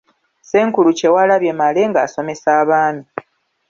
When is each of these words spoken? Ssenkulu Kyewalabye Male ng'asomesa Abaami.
Ssenkulu 0.41 0.89
Kyewalabye 0.97 1.51
Male 1.59 1.83
ng'asomesa 1.89 2.49
Abaami. 2.61 3.03